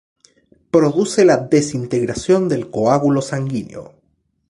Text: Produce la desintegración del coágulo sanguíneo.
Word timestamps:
Produce 0.71 1.25
la 1.25 1.37
desintegración 1.37 2.49
del 2.49 2.71
coágulo 2.71 3.21
sanguíneo. 3.21 3.93